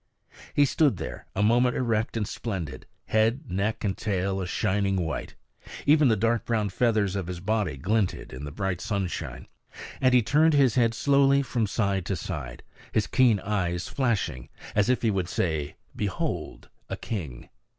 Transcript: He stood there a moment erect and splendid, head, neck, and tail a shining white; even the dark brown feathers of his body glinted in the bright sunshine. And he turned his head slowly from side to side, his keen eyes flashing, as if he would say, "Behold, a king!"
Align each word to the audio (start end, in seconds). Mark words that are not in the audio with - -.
He 0.55 0.65
stood 0.65 0.97
there 0.97 1.27
a 1.35 1.43
moment 1.43 1.75
erect 1.75 2.17
and 2.17 2.27
splendid, 2.27 2.87
head, 3.05 3.43
neck, 3.51 3.83
and 3.83 3.95
tail 3.95 4.41
a 4.41 4.47
shining 4.47 4.95
white; 4.95 5.35
even 5.85 6.07
the 6.07 6.15
dark 6.15 6.43
brown 6.43 6.69
feathers 6.69 7.15
of 7.15 7.27
his 7.27 7.39
body 7.39 7.77
glinted 7.77 8.33
in 8.33 8.43
the 8.43 8.51
bright 8.51 8.81
sunshine. 8.81 9.47
And 10.01 10.15
he 10.15 10.23
turned 10.23 10.55
his 10.55 10.73
head 10.73 10.95
slowly 10.95 11.43
from 11.43 11.67
side 11.67 12.07
to 12.07 12.15
side, 12.15 12.63
his 12.91 13.05
keen 13.05 13.39
eyes 13.41 13.87
flashing, 13.89 14.49
as 14.73 14.89
if 14.89 15.03
he 15.03 15.11
would 15.11 15.29
say, 15.29 15.75
"Behold, 15.95 16.69
a 16.89 16.97
king!" 16.97 17.49